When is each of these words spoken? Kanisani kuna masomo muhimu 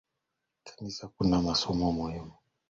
Kanisani 0.63 1.11
kuna 1.17 1.41
masomo 1.41 1.85
muhimu 1.97 2.33